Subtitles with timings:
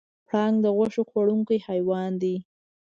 [0.27, 2.35] پړانګ د غوښې خوړونکی حیوان دی.